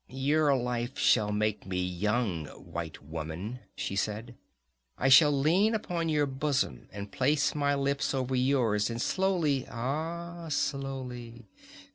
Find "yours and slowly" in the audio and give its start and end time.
8.35-9.67